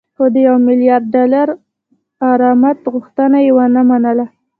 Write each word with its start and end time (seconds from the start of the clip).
خو 0.15 0.23
د 0.33 0.35
یو 0.47 0.55
میلیارد 0.67 1.05
ډالري 1.13 1.43
غرامت 2.29 2.77
غوښتنه 2.93 3.37
یې 3.45 3.51
ونه 3.57 3.81
منله 3.89 4.25